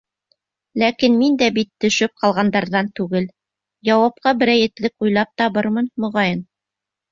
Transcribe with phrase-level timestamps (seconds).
[0.83, 3.29] Ләкин мин дә бит төшөп ҡалғандарҙан түгел,
[3.93, 6.45] яуапҡа берәй этлек уйлап табырмын, моғайын.